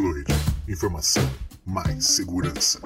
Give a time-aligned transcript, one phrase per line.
[0.00, 0.24] Fluid.
[0.66, 1.22] Informação
[1.62, 2.80] mais segurança.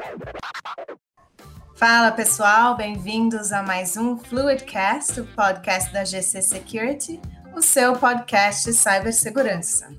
[1.76, 7.20] Fala pessoal, bem-vindos a mais um Fluidcast, o podcast da GC Security,
[7.54, 9.94] o seu podcast de cibersegurança.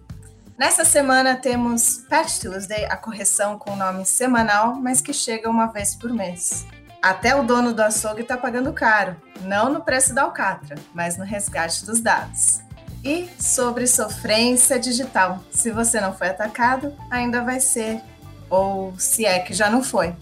[0.60, 5.96] Nessa semana temos Patch Tuesday, a correção com nome semanal, mas que chega uma vez
[5.96, 6.66] por mês.
[7.02, 11.24] Até o dono do açougue está pagando caro, não no preço da alcatra, mas no
[11.24, 12.65] resgate dos dados.
[13.06, 15.44] E sobre sofrência digital.
[15.52, 18.02] Se você não foi atacado, ainda vai ser.
[18.50, 20.16] Ou se é que já não foi.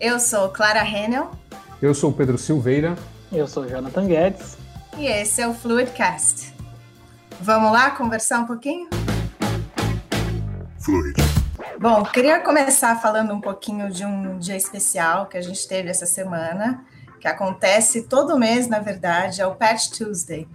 [0.00, 1.32] Eu sou Clara Henel.
[1.82, 2.96] Eu sou Pedro Silveira.
[3.32, 4.56] Eu sou Jonathan Guedes.
[4.96, 6.54] E esse é o Fluidcast.
[7.40, 8.88] Vamos lá conversar um pouquinho?
[10.78, 11.20] Fluid.
[11.80, 16.06] Bom, queria começar falando um pouquinho de um dia especial que a gente teve essa
[16.06, 16.84] semana,
[17.20, 20.46] que acontece todo mês, na verdade, é o Patch Tuesday.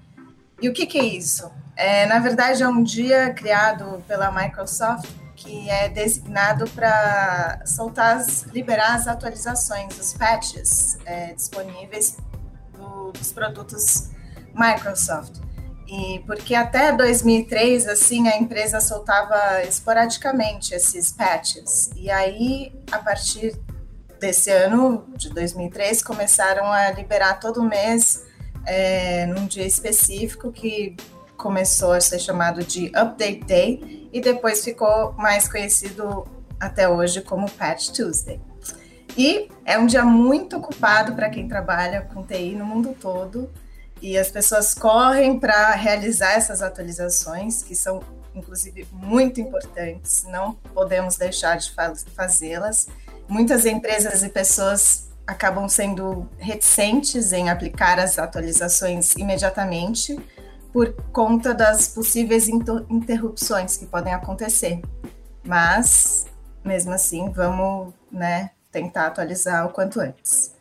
[0.61, 1.51] E o que, que é isso?
[1.75, 5.09] É, na verdade, é um dia criado pela Microsoft
[5.43, 12.17] que é designado para soltar, as, liberar as atualizações, os patches é, disponíveis
[12.71, 14.09] do, dos produtos
[14.53, 15.41] Microsoft.
[15.85, 21.91] E porque até 2003, assim, a empresa soltava esporadicamente esses patches.
[21.95, 23.59] E aí, a partir
[24.19, 28.23] desse ano, de 2003, começaram a liberar todo mês,
[28.65, 30.95] é, num dia específico, que
[31.43, 36.25] começou a ser chamado de Update Day e depois ficou mais conhecido
[36.57, 38.39] até hoje como Patch Tuesday.
[39.17, 43.51] E é um dia muito ocupado para quem trabalha com TI no mundo todo
[44.01, 48.01] e as pessoas correm para realizar essas atualizações, que são
[48.33, 51.71] inclusive muito importantes, não podemos deixar de
[52.15, 52.87] fazê-las.
[53.27, 60.17] Muitas empresas e pessoas acabam sendo reticentes em aplicar as atualizações imediatamente,
[60.73, 64.81] por conta das possíveis interrupções que podem acontecer.
[65.45, 66.25] Mas,
[66.65, 70.55] mesmo assim, vamos né, tentar atualizar o quanto antes.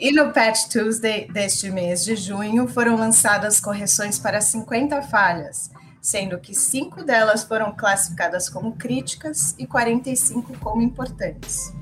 [0.00, 6.38] E no Patch Tuesday deste mês de junho foram lançadas correções para 50 falhas, sendo
[6.38, 11.72] que cinco delas foram classificadas como críticas e 45 como importantes.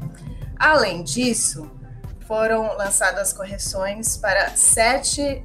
[0.58, 1.70] Além disso,
[2.26, 5.44] foram lançadas correções para sete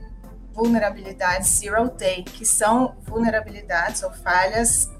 [0.62, 4.92] vulnerabilidades Zero Day, que são vulnerabilidades ou falhas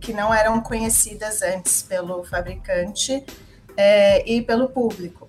[0.00, 3.24] que não eram conhecidas antes pelo fabricante
[3.76, 5.28] é, e pelo público.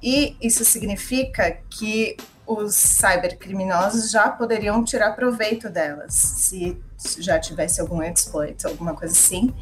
[0.00, 6.80] E isso significa que os cybercriminosos já poderiam tirar proveito delas, se
[7.18, 9.52] já tivesse algum exploit, alguma coisa assim.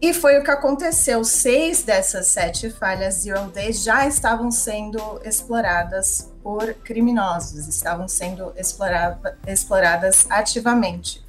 [0.00, 1.24] E foi o que aconteceu.
[1.24, 9.38] Seis dessas sete falhas Zero Days já estavam sendo exploradas por criminosos, estavam sendo explorada,
[9.46, 11.22] exploradas ativamente.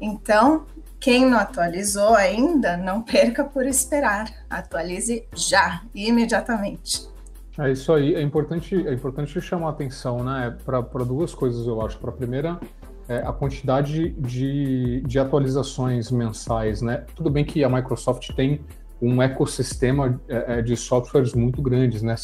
[0.00, 0.66] Então,
[1.00, 4.28] quem não atualizou ainda, não perca por esperar.
[4.50, 7.08] Atualize já, imediatamente.
[7.58, 8.14] É isso aí.
[8.14, 11.98] É importante, é importante chamar atenção, né, para duas coisas, eu acho.
[11.98, 12.60] Para a primeira,
[13.08, 17.04] é, a quantidade de, de atualizações mensais, né?
[17.16, 18.60] Tudo bem que a Microsoft tem
[19.00, 22.14] um ecossistema é, é de softwares muito grandes, né?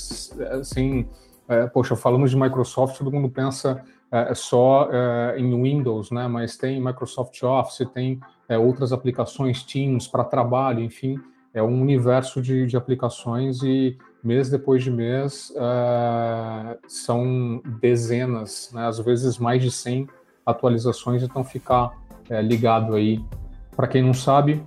[0.61, 1.07] Assim,
[1.49, 6.27] é, poxa, falamos de Microsoft, todo mundo pensa é, só é, em Windows, né?
[6.29, 11.19] Mas tem Microsoft Office, tem é, outras aplicações, Teams para trabalho, enfim,
[11.53, 15.53] é um universo de, de aplicações e mês depois de mês
[16.89, 18.87] são dezenas, né?
[18.87, 20.09] às vezes mais de 100
[20.45, 21.93] atualizações, então ficar
[22.29, 23.25] é, ligado aí.
[23.77, 24.65] Para quem não sabe,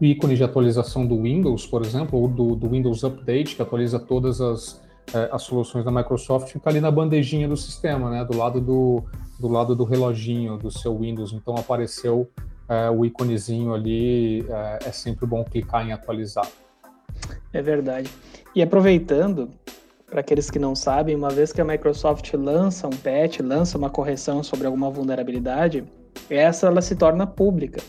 [0.00, 3.98] o ícone de atualização do Windows, por exemplo, ou do, do Windows Update, que atualiza
[3.98, 4.82] todas as,
[5.14, 9.04] é, as soluções da Microsoft, fica ali na bandejinha do sistema, né, do lado do,
[9.38, 11.32] do lado do reloginho do seu Windows.
[11.32, 12.30] Então apareceu
[12.68, 16.48] é, o íconezinho ali, é, é sempre bom clicar em atualizar.
[17.52, 18.10] É verdade.
[18.54, 19.50] E aproveitando,
[20.08, 23.90] para aqueles que não sabem, uma vez que a Microsoft lança um patch, lança uma
[23.90, 25.84] correção sobre alguma vulnerabilidade,
[26.28, 27.80] essa ela se torna pública.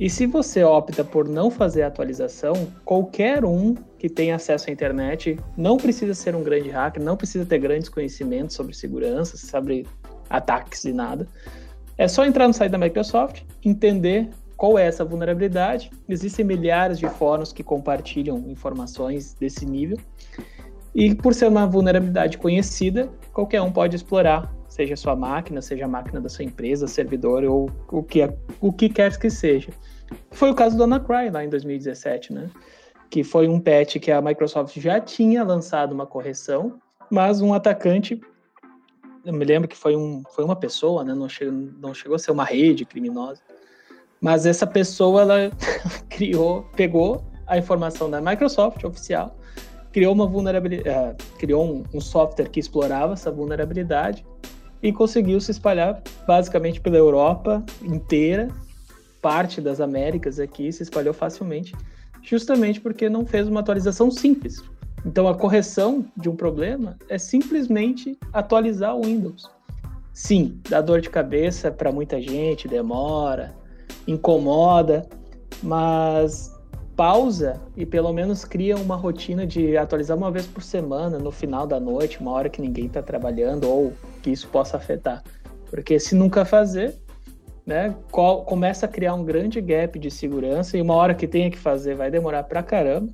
[0.00, 4.72] E se você opta por não fazer a atualização, qualquer um que tenha acesso à
[4.72, 9.86] internet, não precisa ser um grande hacker, não precisa ter grandes conhecimentos sobre segurança, sobre
[10.28, 11.28] ataques e nada.
[11.96, 15.90] É só entrar no site da Microsoft, entender qual é essa vulnerabilidade.
[16.08, 19.98] Existem milhares de fóruns que compartilham informações desse nível.
[20.94, 25.88] E por ser uma vulnerabilidade conhecida, qualquer um pode explorar, seja sua máquina, seja a
[25.88, 28.20] máquina da sua empresa, servidor ou o que,
[28.58, 29.68] o que quer que seja.
[30.30, 32.50] Foi o caso do Anacry lá em 2017, né?
[33.10, 36.80] Que foi um patch que a Microsoft já tinha lançado uma correção,
[37.10, 38.18] mas um atacante,
[39.26, 41.12] eu me lembro que foi, um, foi uma pessoa, né?
[41.12, 43.42] Não chegou, não chegou a ser uma rede criminosa,
[44.22, 45.50] mas essa pessoa ela
[46.08, 49.36] criou, pegou a informação da Microsoft oficial,
[49.92, 54.24] criou uma vulnerabilidade, uh, criou um, um software que explorava essa vulnerabilidade
[54.82, 58.48] e conseguiu se espalhar basicamente pela Europa inteira,
[59.20, 61.74] parte das Américas aqui se espalhou facilmente,
[62.22, 64.62] justamente porque não fez uma atualização simples.
[65.06, 69.48] Então a correção de um problema é simplesmente atualizar o Windows.
[70.12, 73.54] Sim, dá dor de cabeça para muita gente, demora,
[74.06, 75.08] incomoda,
[75.62, 76.52] mas
[76.94, 81.66] pausa e pelo menos cria uma rotina de atualizar uma vez por semana, no final
[81.66, 85.22] da noite, uma hora que ninguém está trabalhando ou que isso possa afetar.
[85.68, 86.96] Porque se nunca fazer,
[87.66, 91.58] né, começa a criar um grande gap de segurança e uma hora que tenha que
[91.58, 93.12] fazer vai demorar pra caramba.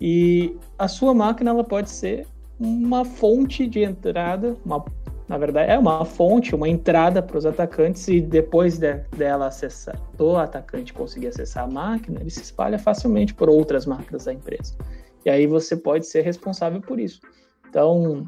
[0.00, 2.26] E a sua máquina ela pode ser
[2.58, 4.84] uma fonte de entrada, uma
[5.28, 10.00] na verdade, é uma fonte, uma entrada para os atacantes e depois de, dela acessar,
[10.16, 14.76] do atacante conseguir acessar a máquina, ele se espalha facilmente por outras máquinas da empresa.
[15.24, 17.20] E aí você pode ser responsável por isso.
[17.68, 18.24] Então,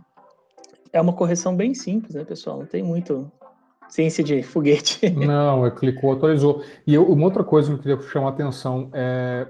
[0.93, 2.59] é uma correção bem simples, né, pessoal?
[2.59, 3.31] Não tem muito
[3.89, 5.09] ciência de foguete.
[5.11, 6.63] Não, é clicou, atualizou.
[6.87, 9.47] E eu, uma outra coisa que eu queria chamar a atenção é,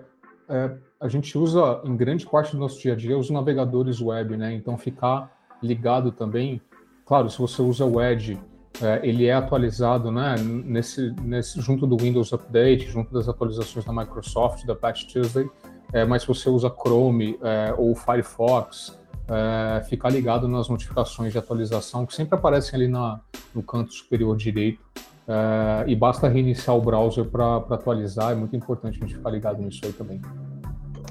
[0.48, 0.70] é
[1.00, 4.52] a gente usa, em grande parte do nosso dia a dia, os navegadores web, né?
[4.52, 5.32] Então, ficar
[5.62, 6.60] ligado também
[7.08, 8.38] Claro, se você usa o Edge,
[8.82, 13.94] é, ele é atualizado né, nesse, nesse, junto do Windows Update, junto das atualizações da
[13.94, 15.48] Microsoft, da Patch Tuesday,
[15.90, 21.38] é, mas se você usa Chrome é, ou Firefox, é, ficar ligado nas notificações de
[21.38, 23.20] atualização que sempre aparecem ali na,
[23.54, 24.80] no canto superior direito.
[25.26, 29.60] É, e basta reiniciar o browser para atualizar, é muito importante a gente ficar ligado
[29.60, 30.22] nisso aí também.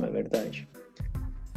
[0.01, 0.67] É verdade.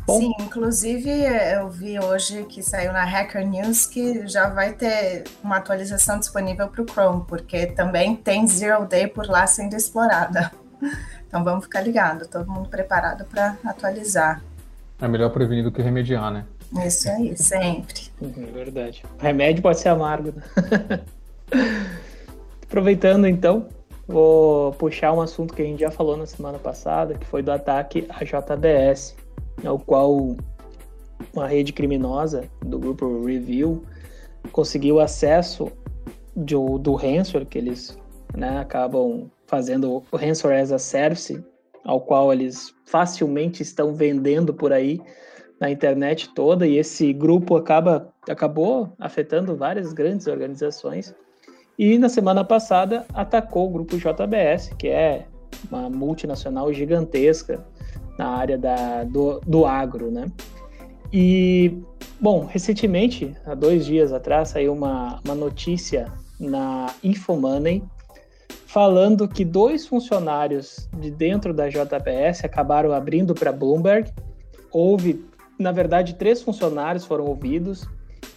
[0.06, 0.18] Bom.
[0.18, 5.56] Sim, inclusive eu vi hoje que saiu na Hacker News que já vai ter uma
[5.56, 10.50] atualização disponível para o Chrome, porque também tem Zero Day por lá sendo explorada.
[11.30, 14.42] Então vamos ficar ligado, todo mundo preparado para atualizar.
[15.00, 16.44] É melhor prevenir do que remediar, né?
[16.84, 18.10] Isso aí, sempre.
[18.22, 19.02] É verdade.
[19.18, 20.32] O remédio pode ser amargo.
[20.32, 21.00] Né?
[22.62, 23.66] Aproveitando então,
[24.06, 27.50] vou puxar um assunto que a gente já falou na semana passada, que foi do
[27.50, 29.16] ataque à JBS
[29.64, 30.36] ao qual
[31.34, 33.84] uma rede criminosa do grupo Review
[34.52, 35.70] conseguiu acesso
[36.34, 37.98] do, do ransomware que eles
[38.34, 41.42] né, acabam fazendo o ransomware as a service,
[41.84, 45.00] ao qual eles facilmente estão vendendo por aí
[45.60, 51.14] na internet toda, e esse grupo acaba, acabou afetando várias grandes organizações.
[51.78, 55.26] E na semana passada atacou o grupo JBS, que é
[55.70, 57.64] uma multinacional gigantesca
[58.18, 60.26] na área da, do, do agro, né?
[61.12, 61.78] E,
[62.20, 67.82] bom, recentemente, há dois dias atrás, saiu uma, uma notícia na Infomoney
[68.70, 74.12] falando que dois funcionários de dentro da JBS acabaram abrindo para Bloomberg.
[74.70, 75.24] Houve,
[75.58, 77.84] na verdade, três funcionários foram ouvidos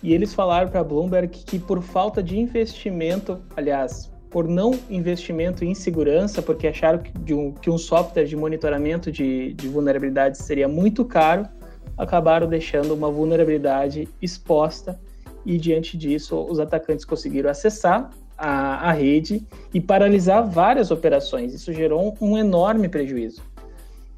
[0.02, 5.76] e eles falaram para Bloomberg que por falta de investimento, aliás, por não investimento em
[5.76, 11.06] segurança, porque acharam que, um, que um software de monitoramento de, de vulnerabilidades seria muito
[11.06, 11.48] caro,
[11.96, 15.00] acabaram deixando uma vulnerabilidade exposta
[15.46, 21.54] e diante disso os atacantes conseguiram acessar a, a rede e paralisar várias operações.
[21.54, 23.42] Isso gerou um, um enorme prejuízo.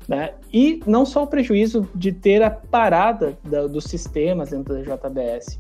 [0.08, 0.34] Né?
[0.54, 5.60] E não só o prejuízo de ter a parada da, dos sistemas dentro da JBS,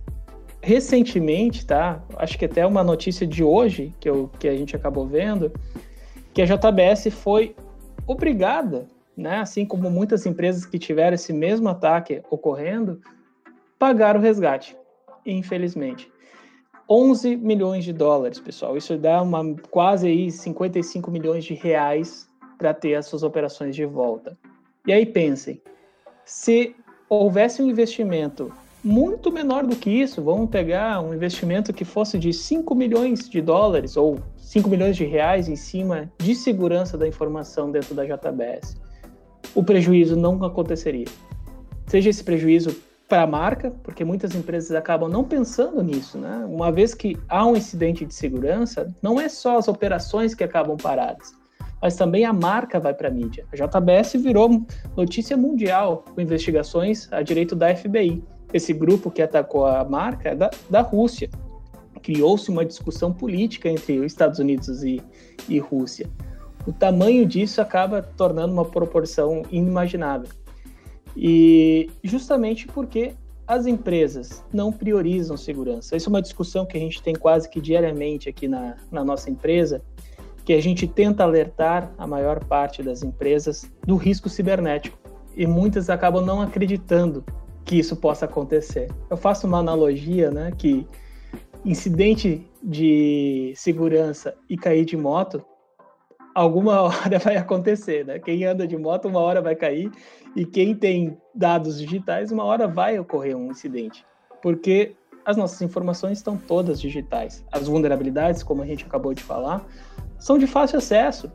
[0.61, 2.03] recentemente, tá?
[2.17, 5.51] Acho que até uma notícia de hoje que, eu, que a gente acabou vendo,
[6.33, 7.55] que a JBS foi
[8.07, 9.37] obrigada, né?
[9.37, 12.99] Assim como muitas empresas que tiveram esse mesmo ataque ocorrendo,
[13.77, 14.75] pagar o resgate,
[15.25, 16.11] infelizmente.
[16.89, 18.77] 11 milhões de dólares, pessoal.
[18.77, 23.85] Isso dá uma quase aí 55 milhões de reais para ter as suas operações de
[23.85, 24.37] volta.
[24.87, 25.61] E aí pensem,
[26.23, 26.75] se
[27.09, 28.51] houvesse um investimento
[28.85, 30.21] muito menor do que isso.
[30.21, 35.03] Vamos pegar um investimento que fosse de 5 milhões de dólares ou 5 milhões de
[35.03, 38.77] reais em cima de segurança da informação dentro da JBS.
[39.55, 41.07] O prejuízo não aconteceria.
[41.87, 46.45] Seja esse prejuízo para a marca, porque muitas empresas acabam não pensando nisso, né?
[46.47, 50.75] Uma vez que há um incidente de segurança, não é só as operações que acabam
[50.75, 51.33] paradas,
[51.81, 53.45] mas também a marca vai para a mídia.
[53.51, 54.65] A JBS virou
[54.97, 58.23] notícia mundial com investigações a direito da FBI
[58.55, 61.29] esse grupo que atacou a marca é da, da Rússia.
[62.01, 65.01] Criou-se uma discussão política entre os Estados Unidos e,
[65.49, 66.09] e Rússia.
[66.65, 70.29] O tamanho disso acaba tornando uma proporção inimaginável.
[71.15, 73.15] E justamente porque
[73.47, 75.95] as empresas não priorizam segurança.
[75.95, 79.29] Isso é uma discussão que a gente tem quase que diariamente aqui na, na nossa
[79.29, 79.81] empresa.
[80.43, 84.95] que a gente tenta alertar a maior parte das empresas do risco cibernético
[85.35, 87.25] e muitas acabam não acreditando
[87.63, 88.91] que isso possa acontecer.
[89.09, 90.87] Eu faço uma analogia, né, que
[91.65, 95.43] incidente de segurança e cair de moto,
[96.33, 98.19] alguma hora vai acontecer, né?
[98.19, 99.91] Quem anda de moto uma hora vai cair
[100.35, 104.05] e quem tem dados digitais uma hora vai ocorrer um incidente,
[104.41, 107.43] porque as nossas informações estão todas digitais.
[107.51, 109.65] As vulnerabilidades, como a gente acabou de falar,
[110.19, 111.31] são de fácil acesso.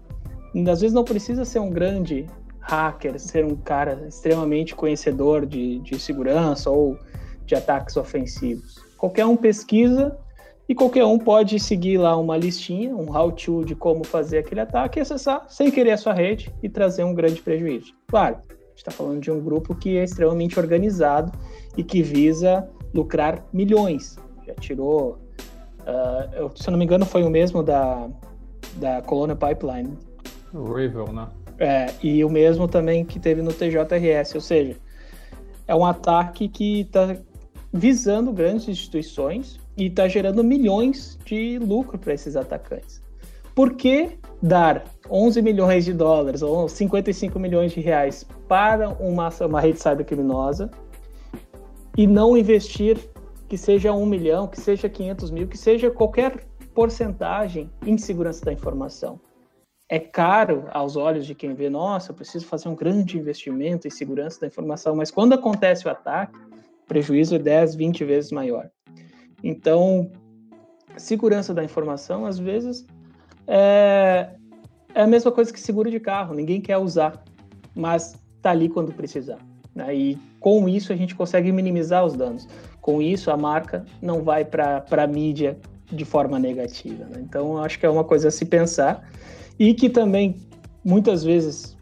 [0.71, 2.27] Às vezes não precisa ser um grande
[2.61, 6.97] hacker, ser um cara extremamente conhecedor de, de segurança ou
[7.45, 8.77] de ataques ofensivos.
[8.97, 10.17] Qualquer um pesquisa
[10.69, 15.01] e qualquer um pode seguir lá uma listinha, um how-to de como fazer aquele ataque
[15.01, 17.93] e acessar sem querer a sua rede e trazer um grande prejuízo.
[18.07, 18.39] Claro,
[18.81, 21.33] está falando de um grupo que é extremamente organizado
[21.77, 24.19] e que visa lucrar milhões.
[24.47, 25.19] Já tirou,
[25.81, 28.09] uh, eu, se eu não me engano, foi o mesmo da,
[28.77, 29.97] da Colonial Pipeline.
[30.53, 31.29] O Ravel, né?
[31.59, 34.77] É, e o mesmo também que teve no TJRS, ou seja,
[35.69, 37.17] é um ataque que está
[37.73, 43.03] visando grandes instituições e está gerando milhões de lucro para esses atacantes.
[43.55, 49.61] Por que dar 11 milhões de dólares ou 55 milhões de reais para uma, uma
[49.61, 50.71] rede cybercriminosa
[51.97, 52.99] e não investir
[53.49, 58.53] que seja um milhão, que seja 500 mil, que seja qualquer porcentagem em segurança da
[58.53, 59.21] informação?
[59.91, 63.91] é caro aos olhos de quem vê, nossa, eu preciso fazer um grande investimento em
[63.91, 68.71] segurança da informação, mas quando acontece o ataque, o prejuízo é 10, 20 vezes maior.
[69.43, 70.13] Então,
[70.97, 72.87] segurança da informação, às vezes,
[73.49, 74.31] é,
[74.95, 77.23] é a mesma coisa que seguro de carro, ninguém quer usar,
[77.75, 79.39] mas está ali quando precisar.
[79.75, 79.95] Né?
[79.95, 82.49] E com isso a gente consegue minimizar os danos.
[82.81, 85.59] Com isso, a marca não vai para a mídia
[85.93, 87.05] de forma negativa.
[87.05, 87.21] Né?
[87.21, 89.09] Então, acho que é uma coisa a se pensar
[89.59, 90.37] e que também
[90.85, 91.77] muitas vezes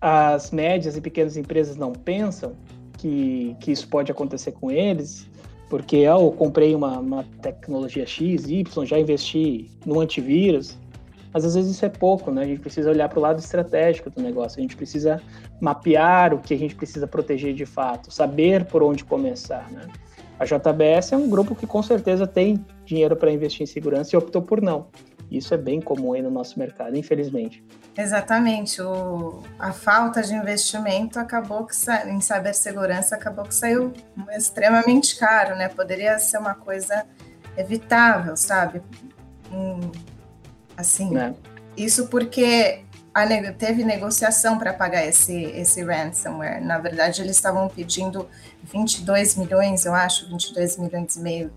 [0.00, 2.54] as médias e pequenas empresas não pensam
[2.98, 5.28] que, que isso pode acontecer com eles,
[5.68, 10.76] porque eu comprei uma, uma tecnologia X, Y, já investi no antivírus,
[11.32, 12.42] mas às vezes isso é pouco, né?
[12.42, 15.20] A gente precisa olhar para o lado estratégico do negócio, a gente precisa
[15.60, 19.86] mapear o que a gente precisa proteger de fato, saber por onde começar, né?
[20.38, 24.18] A JBS é um grupo que com certeza tem dinheiro para investir em segurança e
[24.18, 24.86] optou por não.
[25.30, 27.62] Isso é bem comum aí no nosso mercado, infelizmente.
[27.96, 28.82] Exatamente.
[28.82, 31.74] O, a falta de investimento acabou que
[32.08, 33.92] em cibersegurança acabou que saiu
[34.30, 35.68] extremamente caro, né?
[35.68, 37.04] Poderia ser uma coisa
[37.56, 38.82] evitável, sabe?
[39.52, 39.92] Hum,
[40.80, 41.32] assim, é.
[41.76, 42.80] isso porque
[43.14, 46.62] a, teve negociação para pagar esse, esse ransomware.
[46.62, 48.28] Na verdade, eles estavam pedindo
[48.62, 51.52] 22 milhões, eu acho, 22 milhões e meio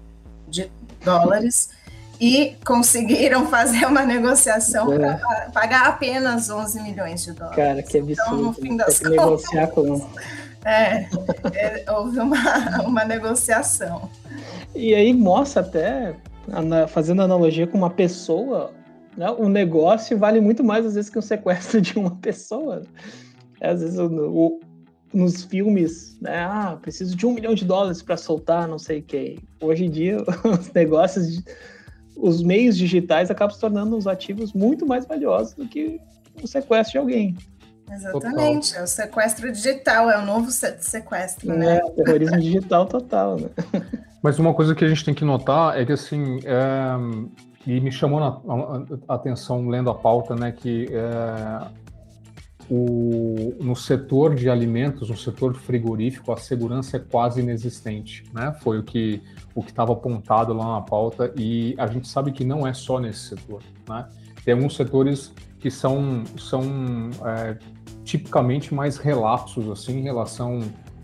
[0.48, 0.72] de
[1.04, 1.70] dólares
[2.20, 4.98] e conseguiram fazer uma negociação é.
[4.98, 7.56] para pagar apenas 11 milhões de dólares.
[7.56, 8.22] Cara, que absurdo.
[8.22, 10.10] Então, no fim das contas, negociar com...
[10.66, 11.10] É,
[11.54, 12.38] é, houve uma,
[12.88, 14.10] uma negociação.
[14.74, 16.16] E aí mostra até,
[16.88, 18.74] fazendo analogia com uma pessoa,
[19.18, 22.84] né, o negócio vale muito mais às vezes que um sequestro de uma pessoa.
[23.60, 24.60] É, às vezes o, o,
[25.14, 29.40] nos filmes, né, ah, preciso de um milhão de dólares para soltar não sei quem.
[29.62, 31.44] Hoje em dia, os negócios
[32.16, 36.00] os meios digitais acabam se tornando os ativos muito mais valiosos do que
[36.42, 37.38] o sequestro de alguém.
[37.92, 38.82] Exatamente, total.
[38.82, 41.78] é o sequestro digital, é o novo sequestro, né?
[41.78, 43.50] É, terrorismo digital total, né?
[44.24, 46.94] Mas uma coisa que a gente tem que notar é que, assim, é,
[47.66, 51.68] e me chamou a, atenção lendo a pauta, né, que é,
[52.70, 58.56] o, no setor de alimentos, no setor frigorífico, a segurança é quase inexistente, né?
[58.62, 59.22] Foi o que
[59.54, 63.30] o estava apontado lá na pauta e a gente sabe que não é só nesse
[63.30, 64.08] setor, né?
[64.44, 66.64] Tem alguns setores que são são
[67.26, 67.58] é,
[68.04, 70.60] tipicamente mais relapsos assim em relação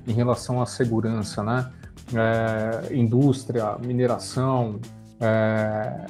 [0.07, 1.71] em relação à segurança, né?
[2.13, 4.79] É, indústria, mineração,
[5.19, 6.05] é,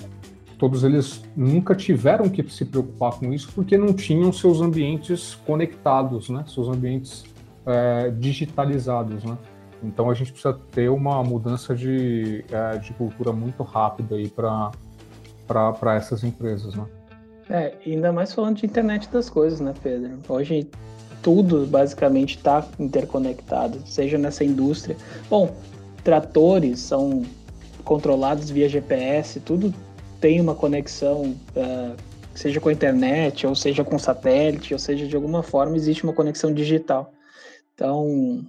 [0.60, 6.30] todos eles nunca tiveram que se preocupar com isso porque não tinham seus ambientes conectados,
[6.30, 6.44] né?
[6.48, 7.24] Seus ambientes
[7.66, 9.38] é, digitalizados, né?
[9.82, 15.96] Então a gente precisa ter uma mudança de, é, de cultura muito rápida aí para
[15.96, 16.86] essas empresas, né?
[17.50, 20.20] É, ainda mais falando de internet das coisas, né, Pedro?
[20.28, 20.70] Hoje
[21.22, 24.98] tudo basicamente está interconectado, seja nessa indústria.
[25.30, 25.56] Bom,
[26.04, 27.24] tratores são
[27.84, 29.74] controlados via GPS, tudo
[30.20, 31.96] tem uma conexão, uh,
[32.34, 36.14] seja com a internet, ou seja com satélite, ou seja de alguma forma existe uma
[36.14, 37.12] conexão digital.
[37.74, 38.46] Então,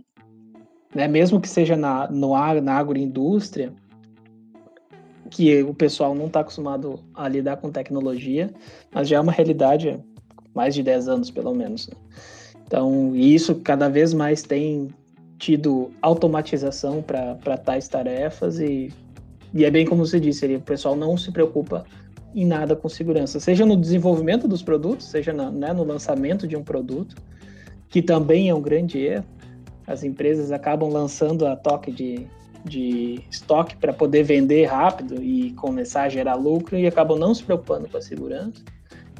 [0.94, 3.72] né, mesmo que seja na, no, na agroindústria,
[5.30, 8.50] que o pessoal não está acostumado a lidar com tecnologia,
[8.92, 10.00] mas já é uma realidade há
[10.52, 11.88] mais de 10 anos, pelo menos.
[11.88, 11.94] Né?
[12.66, 14.88] Então, isso cada vez mais tem
[15.38, 18.92] tido automatização para tais tarefas e,
[19.52, 21.84] e é bem como você disse, o pessoal não se preocupa
[22.34, 26.56] em nada com segurança, seja no desenvolvimento dos produtos, seja na, né, no lançamento de
[26.56, 27.16] um produto,
[27.88, 29.24] que também é um grande erro.
[29.86, 32.26] As empresas acabam lançando a toque de,
[32.64, 37.42] de estoque para poder vender rápido e começar a gerar lucro e acabam não se
[37.42, 38.62] preocupando com a segurança.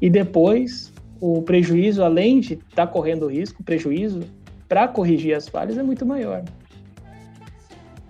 [0.01, 4.21] E depois, o prejuízo, além de estar tá correndo risco, o prejuízo
[4.69, 6.45] para corrigir as falhas é muito maior.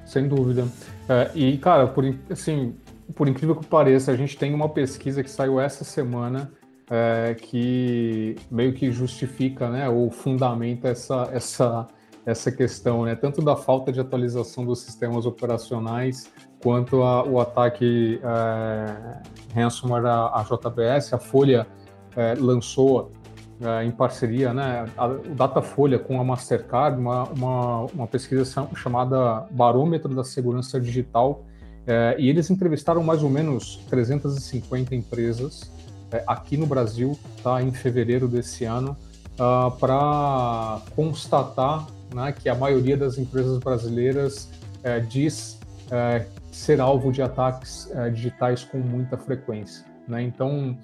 [0.04, 0.68] Sem dúvida.
[1.10, 2.76] É, e, cara, por, assim,
[3.16, 6.52] por incrível que pareça, a gente tem uma pesquisa que saiu essa semana
[6.88, 11.88] é, que meio que justifica, né, ou fundamenta essa, essa,
[12.24, 16.30] essa questão, né, tanto da falta de atualização dos sistemas operacionais
[16.62, 21.12] quanto a, o ataque é, ransomware à, JBS.
[21.12, 21.66] A Folha
[22.14, 23.10] é, lançou
[23.60, 29.46] é, em parceria, né, a, o Datafolha com a Mastercard, uma, uma, uma pesquisa chamada
[29.50, 31.44] Barômetro da Segurança Digital,
[31.86, 35.70] é, e eles entrevistaram mais ou menos 350 empresas
[36.12, 38.96] é, aqui no Brasil, tá, em fevereiro desse ano,
[39.38, 44.50] uh, ah, para constatar né, que a maioria das empresas brasileiras
[44.82, 45.58] é, diz
[45.90, 49.84] é, ser alvo de ataques é, digitais com muita frequência.
[50.06, 50.22] Né?
[50.22, 50.76] Então,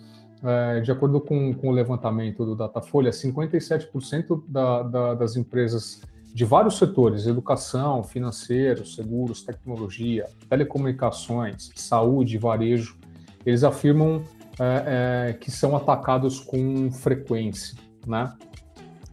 [0.47, 6.01] é, de acordo com, com, o levantamento do Datafolha, 57% da, da, das empresas
[6.33, 12.97] de vários setores, educação, financeiro, seguros, tecnologia, telecomunicações, saúde, varejo,
[13.45, 14.23] eles afirmam
[14.59, 17.77] é, é, que são atacados com frequência,
[18.07, 18.33] né?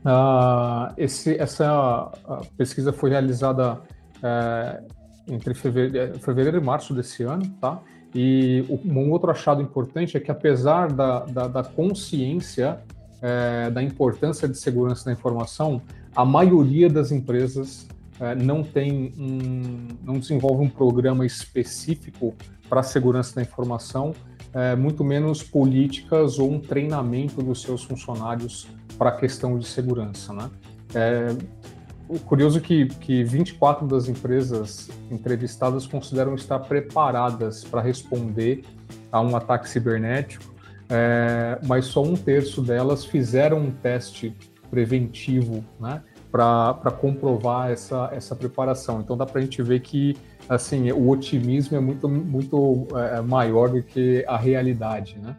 [0.06, 2.12] Ah, esse, essa
[2.58, 3.82] pesquisa foi realizada
[4.22, 4.84] é,
[5.28, 7.82] entre fevereiro, fevereiro, e março desse ano, tá?
[8.16, 12.80] E um outro achado importante é que, apesar da, da, da consciência
[13.22, 15.82] é, da importância de segurança da informação,
[16.16, 17.88] a maioria das empresas
[18.20, 22.36] é, não tem um, não desenvolve um programa específico
[22.70, 24.14] para a segurança da informação,
[24.54, 30.34] é, muito menos políticas ou um treinamento dos seus funcionários para a questão de segurança,
[30.34, 30.50] né?
[32.10, 38.64] É, o curioso é que, que 24 das empresas entrevistadas consideram estar preparadas para responder
[39.12, 40.54] a um ataque cibernético,
[40.90, 44.36] é, mas só um terço delas fizeram um teste
[44.70, 49.02] preventivo, né, para comprovar essa, essa preparação.
[49.02, 50.18] Então dá para a gente ver que
[50.50, 55.36] assim o otimismo é muito muito é, maior do que a realidade, né?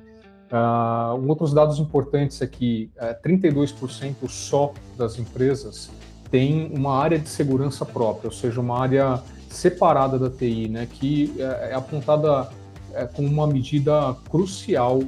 [0.53, 5.91] Uh, um outros dados importantes é que é, 32% só das empresas
[6.35, 11.33] tem uma área de segurança própria, ou seja, uma área separada da TI, né, que
[11.39, 12.51] é, é apontada
[12.93, 14.99] é, como uma medida crucial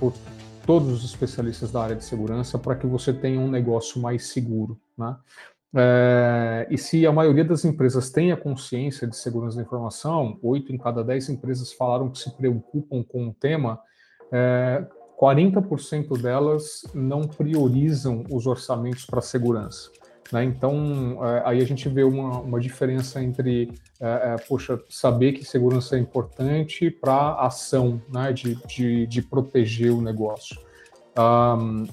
[0.00, 0.14] por
[0.64, 4.80] todos os especialistas da área de segurança para que você tenha um negócio mais seguro.
[4.96, 5.14] Né?
[5.76, 10.72] É, e se a maioria das empresas tem a consciência de segurança da informação, oito
[10.72, 13.78] em cada dez empresas falaram que se preocupam com o tema,
[14.32, 14.86] é,
[15.20, 19.90] 40% delas não priorizam os orçamentos para segurança.
[20.32, 20.44] Né?
[20.44, 25.44] Então, é, aí a gente vê uma, uma diferença entre, é, é, poxa, saber que
[25.44, 28.32] segurança é importante para ação né?
[28.32, 30.58] de, de, de, proteger o negócio.
[31.18, 31.86] Um,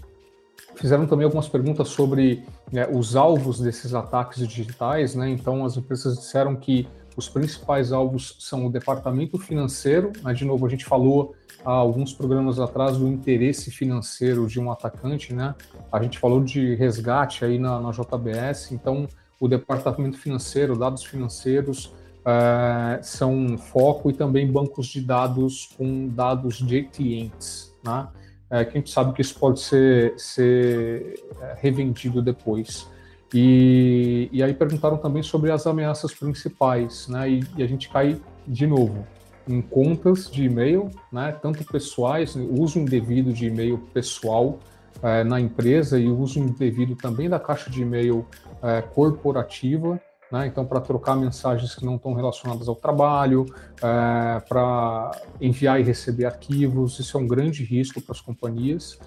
[0.76, 5.30] fizeram também algumas perguntas sobre né, os alvos desses ataques digitais, né?
[5.30, 6.88] Então, as empresas disseram que
[7.20, 10.34] os principais alvos são o departamento financeiro, né?
[10.34, 15.34] de novo, a gente falou há alguns programas atrás do interesse financeiro de um atacante,
[15.34, 15.54] né?
[15.92, 19.08] A gente falou de resgate aí na, na JBS, então
[19.40, 21.94] o departamento financeiro, dados financeiros
[22.26, 28.08] é, são foco e também bancos de dados com dados de clientes, né?
[28.50, 32.88] É, que a gente sabe que isso pode ser, ser é, revendido depois.
[33.34, 37.30] E, e aí perguntaram também sobre as ameaças principais, né?
[37.30, 39.06] E, e a gente cai de novo
[39.50, 44.60] em contas de e-mail, né, tanto pessoais, uso indevido de e-mail pessoal
[45.02, 48.28] é, na empresa e uso indevido também da caixa de e-mail
[48.62, 50.00] é, corporativa,
[50.32, 55.12] né, então para trocar mensagens que não estão relacionadas ao trabalho, é, para
[55.42, 59.00] enviar e receber arquivos, isso é um grande risco para as companhias.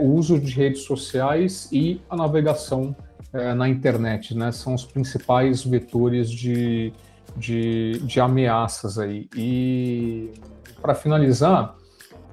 [0.00, 2.96] o uso de redes sociais e a navegação
[3.56, 6.92] na internet, né, são os principais vetores de
[7.36, 9.28] de, de ameaças aí.
[9.34, 10.32] E
[10.80, 11.76] para finalizar,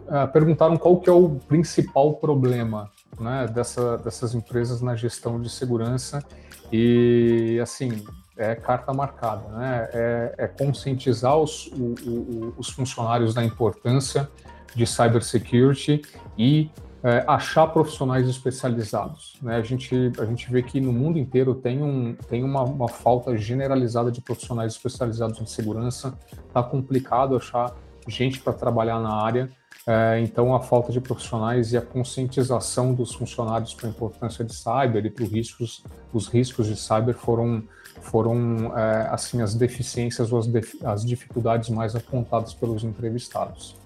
[0.07, 5.49] uh, perguntaram qual que é o principal problema né, dessa, dessas empresas na gestão de
[5.49, 6.23] segurança
[6.71, 8.03] e, assim,
[8.37, 9.89] é carta marcada, né?
[9.93, 14.29] É, é conscientizar os, o, o, os funcionários da importância
[14.75, 16.03] de cybersecurity
[16.37, 16.69] e
[17.03, 19.37] é, achar profissionais especializados.
[19.41, 19.57] Né?
[19.57, 23.37] A, gente, a gente vê que no mundo inteiro tem, um, tem uma, uma falta
[23.37, 27.75] generalizada de profissionais especializados em segurança, está complicado achar
[28.07, 29.49] gente para trabalhar na área,
[29.85, 34.53] é, então a falta de profissionais e a conscientização dos funcionários para a importância de
[34.53, 37.63] cyber e para os riscos, os riscos de cyber foram,
[38.01, 40.49] foram é, assim as deficiências ou as,
[40.83, 43.77] as dificuldades mais apontadas pelos entrevistados.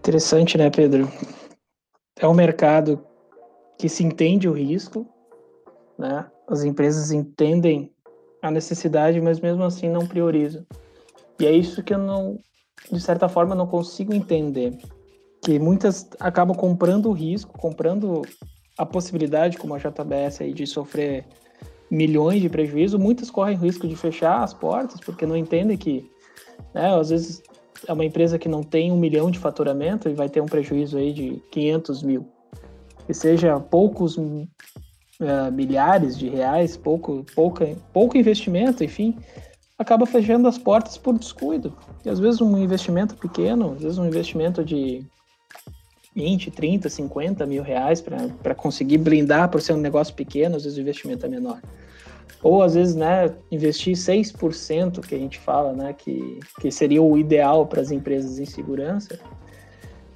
[0.00, 1.10] Interessante, né, Pedro?
[2.20, 3.02] É um mercado
[3.78, 5.06] que se entende o risco,
[5.98, 6.26] né?
[6.46, 7.90] As empresas entendem
[8.42, 10.64] a necessidade, mas mesmo assim não priorizam.
[11.38, 12.38] E é isso que eu não,
[12.92, 14.76] de certa forma, não consigo entender.
[15.42, 18.20] Que muitas acabam comprando o risco, comprando
[18.76, 21.26] a possibilidade, como a JBS, aí, de sofrer
[21.90, 22.98] milhões de prejuízo.
[22.98, 26.10] Muitas correm o risco de fechar as portas, porque não entendem que,
[26.74, 27.42] né, às vezes,
[27.86, 30.98] é uma empresa que não tem um milhão de faturamento e vai ter um prejuízo
[30.98, 32.28] aí de 500 mil.
[33.06, 39.16] Que seja poucos uh, milhares de reais, pouco, pouca, pouco investimento, enfim,
[39.78, 41.76] acaba fechando as portas por descuido.
[42.04, 45.04] E às vezes um investimento pequeno, às vezes um investimento de
[46.14, 50.78] 20, 30, 50 mil reais para conseguir blindar por ser um negócio pequeno, às vezes
[50.78, 51.60] o investimento é menor.
[52.42, 57.18] Ou às vezes, né, investir 6%, que a gente fala, né, que, que seria o
[57.18, 59.18] ideal para as empresas em segurança,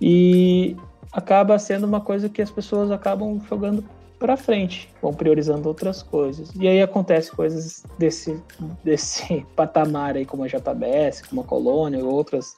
[0.00, 0.76] e
[1.12, 3.84] acaba sendo uma coisa que as pessoas acabam jogando
[4.18, 6.50] para frente, vão priorizando outras coisas.
[6.58, 8.42] E aí acontece coisas desse,
[8.82, 12.56] desse patamar aí, como a JBS, como a Colônia, ou outras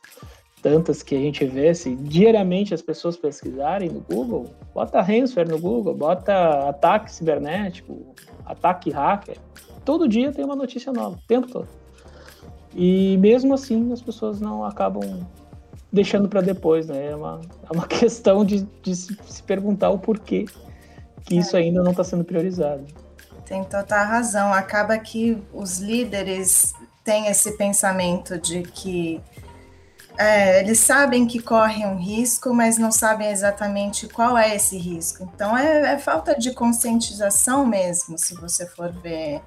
[0.63, 5.61] tantas que a gente vê, se diariamente as pessoas pesquisarem no Google, bota ransomware no
[5.61, 8.15] Google, bota ataque cibernético,
[8.47, 9.37] ataque hacker,
[9.85, 11.69] todo dia tem uma notícia nova, o tempo todo.
[12.75, 15.27] E mesmo assim as pessoas não acabam
[15.93, 17.13] deixando para depois, né?
[17.13, 20.47] É uma, é uma questão de, de se perguntar o porquê
[21.25, 21.61] que isso é.
[21.61, 22.85] ainda não está sendo priorizado.
[23.45, 24.53] Tem total razão.
[24.53, 26.73] Acaba que os líderes
[27.05, 29.21] têm esse pensamento de que
[30.19, 35.31] é, eles sabem que correm um risco, mas não sabem exatamente qual é esse risco.
[35.35, 39.43] Então é, é falta de conscientização mesmo, se você for ver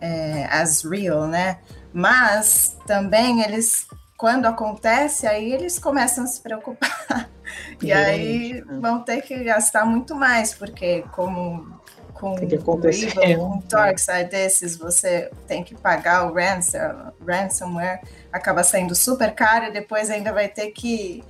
[0.00, 1.58] é, as real, né?
[1.92, 7.28] Mas também eles, quando acontece, aí eles começam a se preocupar.
[7.82, 8.78] e aí né?
[8.80, 11.81] vão ter que gastar muito mais, porque como
[12.22, 18.00] com um Torxide desses, você tem que pagar o ransom, ransomware,
[18.32, 21.24] acaba saindo super caro e depois ainda vai ter que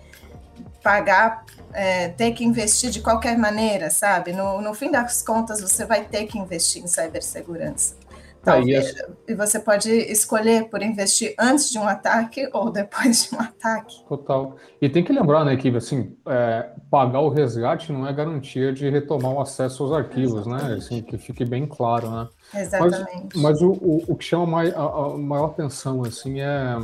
[0.83, 4.35] pagar, é, ter que investir de qualquer maneira, sabe?
[4.35, 7.95] No, no fim das contas, você vai ter que investir em cibersegurança.
[8.45, 13.37] Talvez, ah, e, você pode escolher por investir antes de um ataque ou depois de
[13.37, 14.05] um ataque.
[14.09, 14.57] Total.
[14.81, 18.91] E tem que lembrar, né, que assim, é, pagar o resgate não é garantia de
[18.91, 20.57] retomar o acesso aos arquivos, né?
[20.57, 20.71] Exatamente.
[20.71, 20.77] né?
[20.77, 22.29] Assim, que fique bem claro, né?
[22.55, 23.37] Exatamente.
[23.37, 26.79] Mas, mas o, o, o, que chama mais, a, a, maior atenção, assim, é,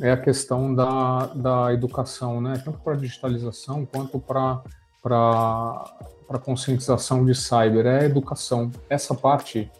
[0.00, 2.62] é a questão da, da educação, né?
[2.64, 4.62] Tanto para digitalização quanto para
[5.02, 8.72] para conscientização de cyber, é a educação.
[8.90, 9.70] Essa parte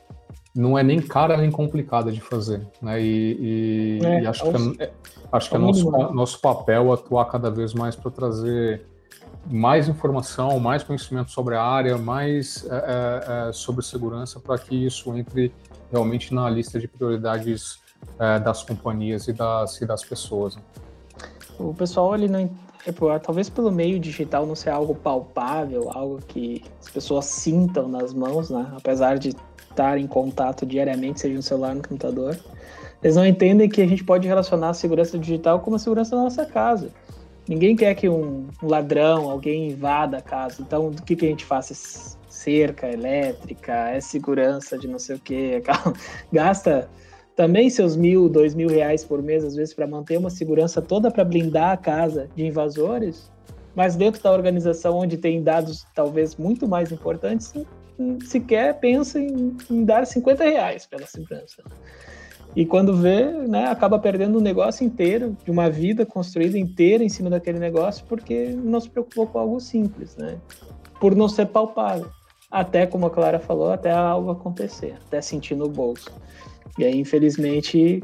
[0.57, 3.01] não é nem cara nem complicada de fazer, né?
[3.01, 4.93] E, e, é, e acho, que é,
[5.31, 8.87] acho que é, nosso, nosso papel atuar cada vez mais para trazer
[9.49, 14.87] mais informação, mais conhecimento sobre a área, mais é, é, é sobre segurança, para que
[14.87, 15.53] isso entre
[15.93, 17.79] realmente na lista de prioridades
[18.19, 20.57] é, das companhias e das, e das pessoas.
[20.57, 20.63] Né?
[21.59, 22.51] O pessoal ele não
[23.23, 28.49] talvez pelo meio digital não ser algo palpável, algo que as pessoas sintam nas mãos,
[28.49, 28.73] né?
[28.77, 29.35] Apesar de
[29.77, 32.39] estar em contato diariamente, seja no celular ou no computador,
[33.03, 36.23] eles não entendem que a gente pode relacionar a segurança digital com a segurança da
[36.23, 36.91] nossa casa.
[37.47, 40.63] Ninguém quer que um ladrão, alguém invada a casa.
[40.63, 41.71] Então, o que, que a gente faz?
[41.71, 45.63] É cerca elétrica, é segurança de não sei o quê.
[46.33, 46.89] Gasta
[47.37, 51.11] também seus mil, dois mil reais por mês, às vezes, para manter uma segurança toda
[51.11, 53.31] para blindar a casa de invasores.
[53.75, 57.53] Mas dentro da organização onde tem dados talvez muito mais importantes,
[58.25, 61.63] sequer pensa em, em dar 50 reais pela segurança.
[62.55, 67.09] E quando vê, né, acaba perdendo o negócio inteiro, de uma vida construída inteira em
[67.09, 70.39] cima daquele negócio, porque não se preocupou com algo simples, né?
[70.99, 72.09] Por não ser palpável.
[72.51, 76.11] Até, como a Clara falou, até algo acontecer, até sentir no bolso.
[76.79, 78.03] E aí, infelizmente,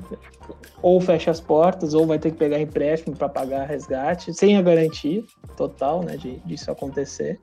[0.83, 4.63] ou fecha as portas, ou vai ter que pegar empréstimo para pagar resgate, sem a
[4.63, 5.25] garantia
[5.57, 7.39] total né, de, disso acontecer.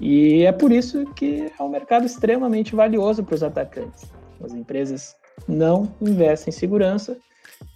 [0.00, 4.04] E é por isso que é um mercado extremamente valioso para os atacantes.
[4.42, 5.14] As empresas
[5.46, 7.16] não investem em segurança.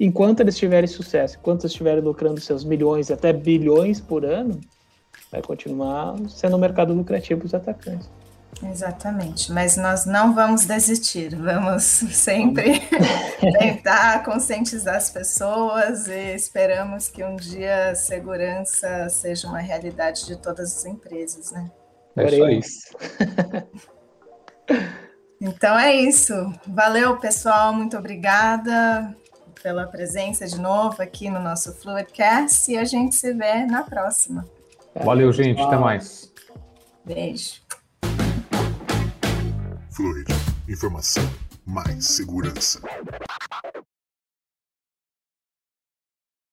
[0.00, 4.58] Enquanto eles tiverem sucesso, enquanto eles estiverem lucrando seus milhões e até bilhões por ano,
[5.30, 8.10] vai continuar sendo um mercado lucrativo para os atacantes.
[8.62, 12.80] Exatamente, mas nós não vamos desistir, vamos sempre
[13.58, 20.36] tentar conscientizar as pessoas e esperamos que um dia a segurança seja uma realidade de
[20.36, 21.70] todas as empresas, né?
[22.16, 22.60] É isso aí.
[25.40, 26.32] Então é isso.
[26.66, 27.74] Valeu, pessoal.
[27.74, 29.14] Muito obrigada
[29.62, 34.48] pela presença de novo aqui no nosso Fluidcast e a gente se vê na próxima.
[34.94, 35.60] Valeu, gente.
[35.60, 36.32] Até mais.
[37.04, 37.60] Beijo.
[39.90, 40.32] Fluid.
[40.66, 41.28] Informação
[41.66, 42.80] mais segurança.